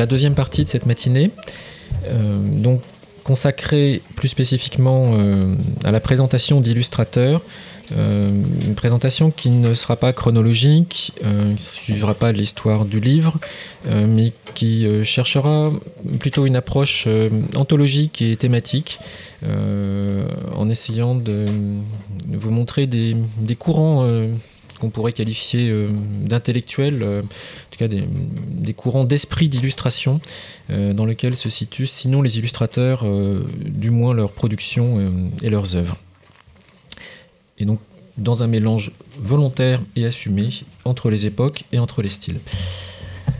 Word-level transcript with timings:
La 0.00 0.06
deuxième 0.06 0.36
partie 0.36 0.62
de 0.62 0.68
cette 0.68 0.86
matinée, 0.86 1.32
donc 2.08 2.82
consacrée 3.24 4.00
plus 4.14 4.28
spécifiquement 4.28 5.18
à 5.82 5.90
la 5.90 5.98
présentation 5.98 6.60
d'illustrateurs 6.60 7.42
euh, 7.96 8.30
une 8.66 8.74
présentation 8.74 9.30
qui 9.30 9.50
ne 9.50 9.74
sera 9.74 9.96
pas 9.96 10.12
chronologique, 10.12 11.12
euh, 11.24 11.44
qui 11.44 11.52
ne 11.52 11.56
suivra 11.56 12.14
pas 12.14 12.32
l'histoire 12.32 12.84
du 12.84 13.00
livre, 13.00 13.38
euh, 13.86 14.06
mais 14.06 14.32
qui 14.54 14.86
cherchera 15.04 15.72
plutôt 16.18 16.44
une 16.46 16.56
approche 16.56 17.06
anthologique 17.56 18.22
et 18.22 18.36
thématique, 18.36 18.98
en 19.44 20.68
essayant 20.68 21.14
de, 21.14 21.46
vous 22.28 22.50
montrer 22.50 22.88
des, 22.88 23.14
courants 23.56 24.04
qu'on 24.78 24.90
pourrait 24.90 25.12
qualifier 25.12 25.72
d'intellectuels, 26.24 27.02
en 27.02 27.22
tout 27.70 27.78
cas 27.78 27.88
des, 27.88 28.74
courants 28.74 29.04
d'esprit 29.04 29.48
d'illustration 29.48 30.20
dans 30.68 31.04
lesquels 31.04 31.36
se 31.36 31.48
situent 31.48 31.86
sinon 31.86 32.22
les 32.22 32.38
illustrateurs, 32.38 33.04
du 33.64 33.90
moins 33.90 34.14
leurs 34.14 34.32
productions 34.32 35.30
et 35.42 35.50
leurs 35.50 35.76
œuvres 35.76 35.96
et 37.58 37.64
donc 37.64 37.80
dans 38.16 38.42
un 38.42 38.46
mélange 38.46 38.92
volontaire 39.18 39.80
et 39.96 40.04
assumé 40.04 40.48
entre 40.84 41.10
les 41.10 41.26
époques 41.26 41.64
et 41.72 41.78
entre 41.78 42.02
les 42.02 42.08
styles. 42.08 42.40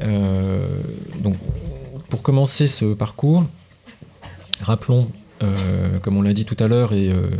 Euh, 0.00 0.80
donc, 1.18 1.36
pour 2.08 2.22
commencer 2.22 2.68
ce 2.68 2.94
parcours, 2.94 3.44
rappelons, 4.60 5.10
euh, 5.42 5.98
comme 5.98 6.16
on 6.16 6.22
l'a 6.22 6.32
dit 6.32 6.44
tout 6.44 6.56
à 6.58 6.68
l'heure, 6.68 6.92
et 6.94 7.10
euh, 7.10 7.30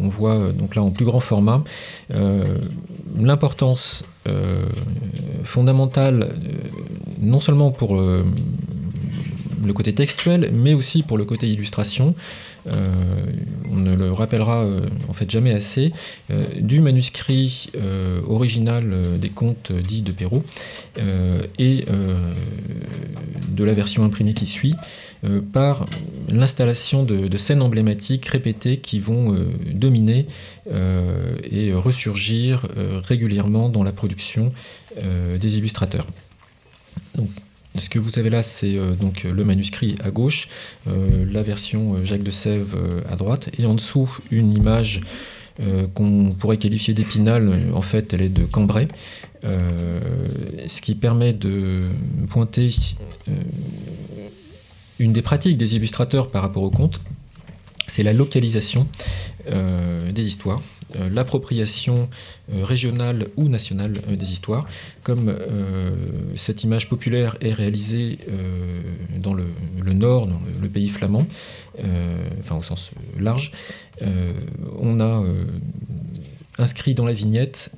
on 0.00 0.08
voit 0.08 0.52
donc 0.52 0.74
là 0.74 0.82
en 0.82 0.90
plus 0.90 1.04
grand 1.04 1.20
format, 1.20 1.62
l'importance 3.16 4.04
fondamentale, 5.44 6.36
non 7.20 7.40
seulement 7.40 7.70
pour 7.70 8.00
le 9.66 9.72
côté 9.72 9.94
textuel, 9.94 10.50
mais 10.52 10.74
aussi 10.74 11.02
pour 11.02 11.18
le 11.18 11.24
côté 11.24 11.48
illustration, 11.48 12.14
euh, 12.66 13.26
on 13.70 13.76
ne 13.76 13.94
le 13.94 14.12
rappellera 14.12 14.64
euh, 14.64 14.88
en 15.08 15.12
fait 15.12 15.30
jamais 15.30 15.52
assez, 15.52 15.92
euh, 16.30 16.44
du 16.60 16.80
manuscrit 16.80 17.70
original 18.26 19.18
des 19.18 19.28
contes 19.28 19.72
dits 19.72 20.02
de 20.02 20.12
Perrault 20.12 20.44
et 20.96 21.84
de 23.48 23.64
la 23.64 23.72
version 23.72 24.04
imprimée 24.04 24.34
qui 24.34 24.46
suit, 24.46 24.74
par 25.52 25.86
l'installation 26.28 27.04
de, 27.04 27.36
scènes 27.36 27.62
emblématiques 27.62 28.26
répétées 28.26 28.78
qui 28.78 29.00
vont 29.00 29.36
dominer 29.72 30.26
et 30.70 31.72
ressurgir 31.74 32.66
régulièrement 33.04 33.68
dans 33.68 33.82
la 33.82 33.92
production 33.92 34.52
des 34.96 35.58
illustrateurs. 35.58 36.06
Ce 37.76 37.88
que 37.88 37.98
vous 37.98 38.20
avez 38.20 38.30
là, 38.30 38.44
c'est 38.44 38.76
euh, 38.76 38.94
donc 38.94 39.24
le 39.24 39.44
manuscrit 39.44 39.96
à 40.02 40.10
gauche, 40.12 40.48
euh, 40.86 41.24
la 41.28 41.42
version 41.42 41.94
euh, 41.94 42.04
Jacques 42.04 42.22
de 42.22 42.30
Sèvres 42.30 42.78
à 43.08 43.16
droite, 43.16 43.50
et 43.58 43.66
en 43.66 43.74
dessous 43.74 44.18
une 44.30 44.52
image 44.54 45.00
qu'on 45.94 46.32
pourrait 46.32 46.56
qualifier 46.56 46.94
d'épinal. 46.94 47.70
En 47.74 47.80
fait, 47.80 48.12
elle 48.12 48.22
est 48.22 48.28
de 48.28 48.44
Cambrai, 48.44 48.88
ce 49.44 50.80
qui 50.80 50.96
permet 50.96 51.32
de 51.32 51.90
pointer 52.28 52.70
une 54.98 55.12
des 55.12 55.22
pratiques 55.22 55.56
des 55.56 55.76
illustrateurs 55.76 56.32
par 56.32 56.42
rapport 56.42 56.64
au 56.64 56.70
conte, 56.70 57.00
c'est 57.94 58.02
la 58.02 58.12
localisation 58.12 58.88
des 59.46 60.26
histoires. 60.26 60.62
Euh, 60.96 61.08
l'appropriation 61.08 62.08
euh, 62.52 62.64
régionale 62.64 63.28
ou 63.36 63.48
nationale 63.48 63.94
euh, 64.08 64.16
des 64.16 64.30
histoires, 64.32 64.66
comme 65.02 65.34
cette 66.36 66.62
image 66.64 66.88
populaire 66.88 67.36
est 67.40 67.52
réalisée 67.52 68.18
dans 69.18 69.34
le, 69.34 69.46
nord, 69.92 70.26
dans 70.26 70.40
le, 70.62 70.68
pays 70.68 70.88
flamand, 70.88 71.26
enfin 72.40 72.56
au 72.56 72.62
sens 72.62 72.90
large, 73.18 73.52
on 74.00 75.00
a 75.00 75.22
inscrit 76.58 76.94
dans 76.94 77.04
la 77.04 77.12
vignette 77.12 77.70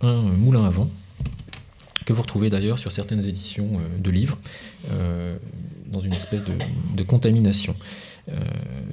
un 0.00 0.22
moulin 0.22 0.64
à 0.64 0.70
vent 0.70 0.90
que 2.06 2.12
vous 2.12 2.22
retrouvez 2.22 2.50
d'ailleurs 2.50 2.78
sur 2.78 2.90
certaines 2.90 3.26
éditions 3.26 3.80
de 3.98 4.10
livres, 4.10 4.38
dans 5.86 6.00
une 6.00 6.14
espèce 6.14 6.42
de 6.44 7.02
contamination. 7.02 7.76
Euh, 8.28 8.34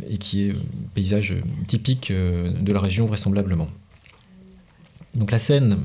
et 0.09 0.17
qui 0.17 0.41
est 0.41 0.55
paysage 0.95 1.35
typique 1.67 2.09
euh, 2.09 2.49
de 2.49 2.73
la 2.73 2.79
région 2.79 3.05
vraisemblablement. 3.05 3.69
Donc 5.13 5.29
la 5.29 5.37
scène 5.37 5.81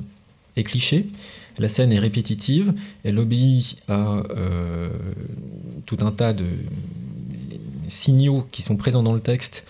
est 0.56 0.64
cliché, 0.64 1.08
la 1.58 1.68
scène 1.68 1.92
est 1.92 1.98
répétitive, 1.98 2.72
elle 3.04 3.18
obéit 3.18 3.76
à 3.86 4.22
euh, 4.30 4.88
tout 5.84 5.98
un 6.00 6.10
tas 6.10 6.32
de 6.32 6.46
signaux 7.88 8.46
qui 8.50 8.62
sont 8.62 8.76
présents 8.76 9.02
dans 9.02 9.12
le 9.12 9.20
texte 9.20 9.64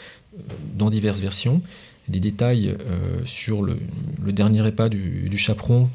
dans 0.77 0.89
diverses 0.89 1.19
versions, 1.19 1.61
des 2.06 2.21
détails 2.21 2.77
sur 3.25 3.62
le, 3.62 3.77
dernier 4.33 4.61
repas 4.61 4.89
du, 4.89 5.37
chaperon 5.37 5.91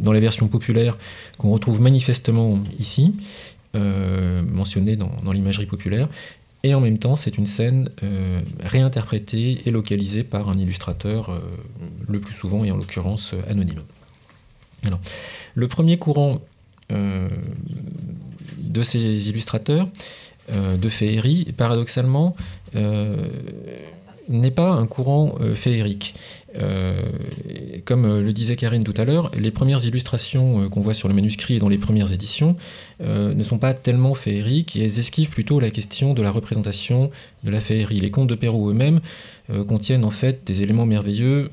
dans 0.00 0.12
les 0.12 0.20
versions 0.20 0.48
populaires 0.48 0.96
qu'on 1.36 1.50
retrouve 1.50 1.80
manifestement 1.80 2.62
ici, 2.78 3.14
mentionné 3.74 4.96
dans, 4.96 5.10
dans 5.24 5.32
l'imagerie 5.32 5.66
populaire, 5.66 6.08
et 6.64 6.74
en 6.74 6.80
même 6.80 6.98
temps, 6.98 7.14
c'est 7.14 7.38
une 7.38 7.46
scène 7.46 7.90
euh, 8.02 8.40
réinterprétée 8.60 9.62
et 9.64 9.70
localisée 9.70 10.24
par 10.24 10.48
un 10.48 10.54
illustrateur, 10.54 11.30
euh, 11.30 11.40
le 12.08 12.20
plus 12.20 12.34
souvent 12.34 12.64
et 12.64 12.72
en 12.72 12.76
l'occurrence 12.76 13.32
euh, 13.32 13.42
anonyme. 13.48 13.82
Alors, 14.84 15.00
le 15.54 15.68
premier 15.68 15.98
courant 15.98 16.40
de 16.90 18.82
ces 18.82 19.28
illustrateurs 19.28 19.88
de 20.50 20.88
féerie, 20.88 21.52
paradoxalement, 21.54 22.34
n'est 24.28 24.50
pas 24.50 24.70
un 24.70 24.86
courant 24.86 25.34
féerique. 25.54 26.14
Euh, 26.56 27.02
comme 27.84 28.06
euh, 28.06 28.22
le 28.22 28.32
disait 28.32 28.56
Karine 28.56 28.82
tout 28.82 28.94
à 28.96 29.04
l'heure, 29.04 29.30
les 29.38 29.50
premières 29.50 29.84
illustrations 29.84 30.62
euh, 30.62 30.68
qu'on 30.68 30.80
voit 30.80 30.94
sur 30.94 31.06
le 31.06 31.14
manuscrit 31.14 31.56
et 31.56 31.58
dans 31.58 31.68
les 31.68 31.76
premières 31.76 32.12
éditions 32.12 32.56
ne 33.00 33.42
sont 33.42 33.58
pas 33.58 33.74
tellement 33.74 34.14
féeriques 34.14 34.74
et 34.74 34.84
elles 34.84 34.98
esquivent 34.98 35.30
plutôt 35.30 35.60
la 35.60 35.70
question 35.70 36.14
de 36.14 36.22
la 36.22 36.30
représentation 36.30 37.10
de 37.44 37.50
la 37.50 37.60
féerie. 37.60 38.00
Les 38.00 38.10
contes 38.10 38.28
de 38.28 38.34
Perrault 38.34 38.70
eux-mêmes 38.70 39.00
contiennent 39.68 40.04
en 40.04 40.10
fait 40.10 40.40
des 40.44 40.62
éléments 40.62 40.86
merveilleux 40.86 41.28
euh, 41.44 41.48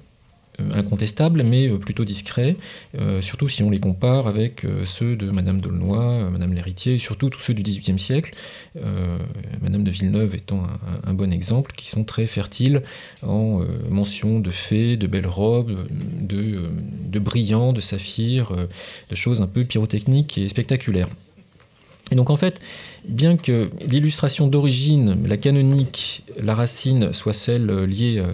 incontestables, 0.73 1.43
mais 1.43 1.67
euh, 1.67 1.77
plutôt 1.77 2.05
discrets, 2.05 2.55
euh, 2.99 3.21
surtout 3.21 3.49
si 3.49 3.63
on 3.63 3.69
les 3.69 3.79
compare 3.79 4.27
avec 4.27 4.65
ceux 4.85 5.15
de 5.15 5.29
Madame 5.29 5.61
d'Aulnoy, 5.61 6.29
Madame 6.31 6.53
l'Héritier, 6.53 6.95
et 6.95 6.99
surtout 6.99 7.29
tous 7.29 7.39
ceux 7.39 7.53
du 7.53 7.63
XVIIIe 7.63 7.99
siècle, 7.99 8.31
Madame 9.61 9.83
de 9.83 9.91
Villeneuve 9.91 10.35
étant 10.35 10.63
un, 11.03 11.13
bon 11.13 11.31
exemple, 11.31 11.71
qui 11.75 11.89
sont 11.89 12.03
très 12.03 12.25
fertiles 12.25 12.81
en 13.23 13.61
mention 13.89 14.39
de 14.39 14.51
fées, 14.51 14.97
de 14.97 15.07
belles 15.07 15.27
robes, 15.27 15.87
de, 15.89 16.69
de 17.07 17.19
brillants, 17.19 17.73
de 17.73 17.81
saphirs, 17.81 18.51
de 19.09 19.15
choses 19.15 19.41
un 19.41 19.47
peu 19.47 19.63
pyrotechniques 19.65 20.37
et 20.37 20.49
spectaculaires. 20.49 21.09
Et 22.11 22.15
donc 22.15 22.29
en 22.29 22.35
fait, 22.35 22.61
bien 23.07 23.35
que 23.35 23.71
l'illustration 23.87 24.47
d'origine, 24.47 25.27
la 25.27 25.37
canonique, 25.37 26.23
la 26.39 26.53
racine 26.53 27.13
soit 27.13 27.33
celle 27.33 27.69
euh, 27.71 27.87
liée 27.87 28.19
euh, 28.19 28.31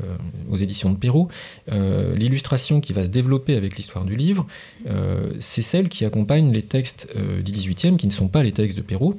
aux 0.52 0.58
éditions 0.58 0.92
de 0.92 0.98
Perrault, 0.98 1.30
euh, 1.72 2.16
l'illustration 2.16 2.82
qui 2.82 2.94
va 2.94 3.04
se 3.04 3.10
développer 3.10 3.56
avec 3.56 3.78
l'histoire 3.78 4.06
du 4.06 4.16
livre, 4.16 4.46
c'est 5.40 5.62
celle 5.62 5.90
qui 5.90 6.06
accompagne 6.06 6.52
les 6.52 6.62
textes 6.62 7.08
du 7.16 7.52
XVIIIe, 7.52 7.98
qui 7.98 8.08
ne 8.08 8.12
sont 8.12 8.28
pas 8.28 8.44
les 8.44 8.52
textes 8.52 8.78
de 8.78 8.82
Perrault. 8.82 9.16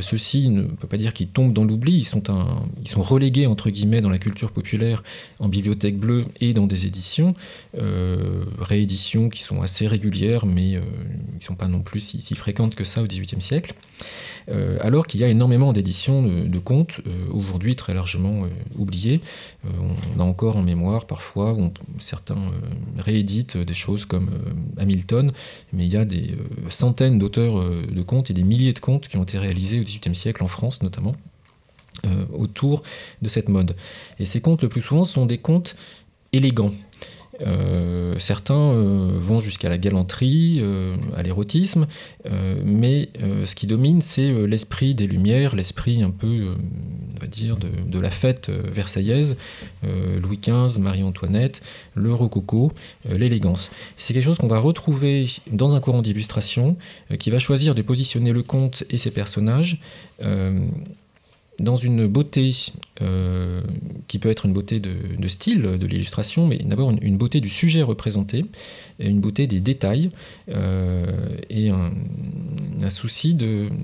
Ceux-ci, 0.00 0.48
ne 0.50 0.62
peut 0.62 0.86
pas 0.86 0.96
dire 0.96 1.14
qu'ils 1.14 1.28
tombent 1.28 1.52
dans 1.52 1.64
l'oubli, 1.64 1.98
ils 1.98 2.04
sont, 2.04 2.22
ils 2.82 2.88
sont 2.88 3.02
relégués 3.02 3.46
entre 3.46 3.70
guillemets 3.70 4.00
dans 4.00 4.10
la 4.10 4.18
culture 4.18 4.50
populaire 4.50 5.02
en 5.38 5.48
bibliothèque 5.48 5.98
bleue 5.98 6.24
et 6.40 6.54
dans 6.54 6.66
des 6.66 6.86
éditions, 6.86 7.34
rééditions 8.58 9.28
qui 9.28 9.42
sont 9.42 9.62
assez 9.62 9.86
régulières, 9.86 10.46
mais 10.46 10.72
qui 10.72 11.40
ne 11.40 11.44
sont 11.44 11.54
pas 11.54 11.68
non 11.68 11.82
plus 11.82 12.00
si, 12.00 12.34
fréquentes 12.34 12.74
que 12.74 12.84
ça 12.84 13.02
au 13.02 13.06
XVIIIe 13.06 13.40
siècle. 13.40 13.74
Euh, 14.48 14.78
alors 14.80 15.06
qu'il 15.06 15.20
y 15.20 15.24
a 15.24 15.28
énormément 15.28 15.72
d'éditions 15.72 16.22
de, 16.22 16.58
contes, 16.58 17.00
euh, 17.06 17.10
aujourd'hui 17.32 17.74
très 17.74 17.94
largement 17.94 18.44
euh, 18.44 18.48
oubliées. 18.76 19.20
on 19.64 20.20
a 20.20 20.24
encore 20.24 20.56
en 20.56 20.62
mémoire 20.66 21.06
parfois, 21.06 21.56
certains 21.98 22.50
rééditent 22.98 23.56
des 23.56 23.74
choses 23.74 24.04
comme 24.04 24.30
Hamilton, 24.76 25.32
mais 25.72 25.86
il 25.86 25.92
y 25.92 25.96
a 25.96 26.04
des 26.04 26.36
centaines 26.68 27.18
d'auteurs 27.18 27.54
de 27.60 28.02
contes 28.02 28.30
et 28.30 28.34
des 28.34 28.42
milliers 28.42 28.74
de 28.74 28.80
contes 28.80 29.08
qui 29.08 29.16
ont 29.16 29.22
été 29.22 29.38
réalisés 29.38 29.80
au 29.80 29.84
XVIIIe 29.84 30.14
siècle 30.14 30.42
en 30.42 30.48
France 30.48 30.82
notamment. 30.82 31.14
autour 32.32 32.82
de 33.22 33.28
cette 33.28 33.48
mode. 33.48 33.74
Et 34.18 34.26
ces 34.26 34.42
contes, 34.42 34.62
le 34.62 34.68
plus 34.68 34.82
souvent, 34.82 35.06
sont 35.06 35.24
des 35.24 35.38
contes 35.38 35.76
élégants. 36.32 36.72
Certains 38.18 38.72
vont 38.72 39.40
jusqu'à 39.40 39.68
la 39.68 39.78
galanterie, 39.78 40.62
à 41.16 41.22
l'érotisme, 41.22 41.86
mais 42.64 43.08
ce 43.44 43.54
qui 43.54 43.66
domine, 43.66 44.00
c'est 44.02 44.32
l'esprit 44.46 44.94
des 44.94 45.06
Lumières, 45.06 45.54
l'esprit 45.54 46.02
un 46.02 46.10
peu, 46.10 46.54
on 47.14 47.20
va 47.20 47.26
dire, 47.26 47.56
de, 47.56 47.68
de 47.86 47.98
la 47.98 48.10
fête 48.10 48.50
versaillaise, 48.50 49.36
Louis 49.82 50.38
XV, 50.38 50.78
Marie-Antoinette, 50.78 51.60
le 51.94 52.12
rococo, 52.14 52.72
l'élégance. 53.08 53.70
C'est 53.96 54.14
quelque 54.14 54.24
chose 54.24 54.38
qu'on 54.38 54.48
va 54.48 54.58
retrouver 54.58 55.28
dans 55.50 55.74
un 55.74 55.80
courant 55.80 56.02
d'illustration 56.02 56.76
qui 57.18 57.30
va 57.30 57.38
choisir 57.38 57.74
de 57.74 57.82
positionner 57.82 58.32
le 58.32 58.42
conte 58.42 58.84
et 58.90 58.96
ses 58.96 59.10
personnages 59.10 59.80
dans 61.58 61.76
une 61.76 62.06
beauté 62.06 62.54
euh, 63.02 63.62
qui 64.08 64.18
peut 64.18 64.28
être 64.28 64.46
une 64.46 64.52
beauté 64.52 64.80
de, 64.80 65.28
style 65.28 65.62
de 65.62 65.86
l'illustration, 65.86 66.46
mais 66.46 66.58
d'abord 66.58 66.90
une, 66.90 67.16
beauté 67.16 67.40
du 67.40 67.48
sujet 67.48 67.82
représenté, 67.82 68.44
une 68.98 69.20
beauté 69.20 69.46
des 69.46 69.60
détails 69.60 70.10
euh, 70.48 71.36
et 71.50 71.70
un, 71.70 71.92
souci 72.90 73.34
de, 73.34 73.68